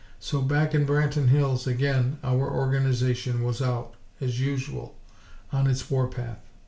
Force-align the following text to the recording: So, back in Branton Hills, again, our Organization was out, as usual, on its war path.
So, 0.17 0.41
back 0.41 0.73
in 0.73 0.87
Branton 0.87 1.27
Hills, 1.27 1.67
again, 1.67 2.17
our 2.23 2.49
Organization 2.51 3.43
was 3.43 3.61
out, 3.61 3.93
as 4.19 4.39
usual, 4.41 4.95
on 5.51 5.67
its 5.67 5.91
war 5.91 6.07
path. 6.07 6.39